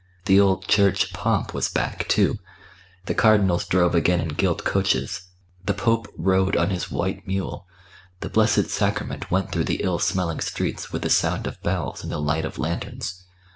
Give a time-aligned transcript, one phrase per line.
[0.25, 2.39] The old Church pomp was back, too;
[3.05, 5.25] the cardinals drove again in gilt coaches;
[5.67, 7.67] the Pope rode on his white mule;
[8.21, 12.11] the Blessed Sacrament went through the ill smelling streets with the sound of bells and
[12.11, 13.25] the light of lanterns.